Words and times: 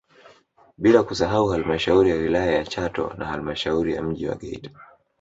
Blia 0.77 1.03
kusahau 1.03 1.47
halmashauri 1.49 2.09
ya 2.09 2.15
wilaya 2.15 2.51
ya 2.51 2.63
Chato 2.65 3.13
na 3.17 3.25
halmasahauri 3.25 3.93
ya 3.95 4.03
mji 4.03 4.27
wa 4.27 4.35
Geita 4.35 4.71